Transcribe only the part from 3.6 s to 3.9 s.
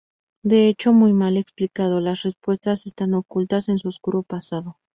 en su